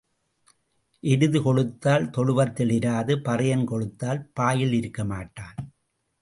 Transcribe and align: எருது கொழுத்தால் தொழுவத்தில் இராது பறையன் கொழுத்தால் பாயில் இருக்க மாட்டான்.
எருது 1.03 1.41
கொழுத்தால் 1.41 2.09
தொழுவத்தில் 2.09 2.69
இராது 2.69 3.15
பறையன் 3.27 3.65
கொழுத்தால் 3.65 4.21
பாயில் 4.33 4.73
இருக்க 4.73 5.03
மாட்டான். 5.03 5.59